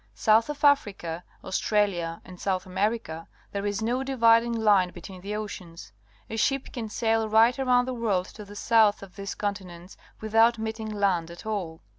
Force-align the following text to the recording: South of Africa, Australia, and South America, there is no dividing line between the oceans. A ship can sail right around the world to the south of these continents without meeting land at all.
South 0.15 0.49
of 0.49 0.63
Africa, 0.63 1.23
Australia, 1.43 2.23
and 2.25 2.39
South 2.39 2.65
America, 2.65 3.27
there 3.51 3.67
is 3.67 3.83
no 3.83 4.01
dividing 4.03 4.51
line 4.51 4.89
between 4.89 5.21
the 5.21 5.35
oceans. 5.35 5.91
A 6.27 6.37
ship 6.37 6.73
can 6.73 6.89
sail 6.89 7.29
right 7.29 7.59
around 7.59 7.85
the 7.85 7.93
world 7.93 8.25
to 8.29 8.43
the 8.43 8.55
south 8.55 9.03
of 9.03 9.15
these 9.15 9.35
continents 9.35 9.97
without 10.19 10.57
meeting 10.57 10.89
land 10.89 11.29
at 11.29 11.45
all. 11.45 11.81